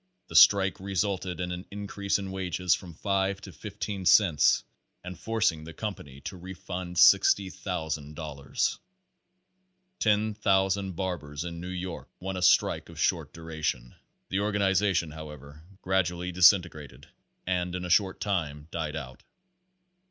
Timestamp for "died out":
18.71-19.21